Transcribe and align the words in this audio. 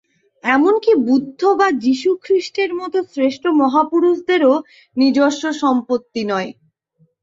এমন 0.43 0.73
কি 0.83 0.93
বুদ্ধ 1.07 1.41
বা 1.59 1.67
যীশুখ্রীষ্টের 1.83 2.69
মত 2.73 2.93
শ্রেষ্ঠ 3.11 3.43
মহাপুরুষদেরও 3.59 4.53
নিজস্ব 4.97 5.43
সম্পত্তি 5.61 6.21
নয়। 6.31 6.49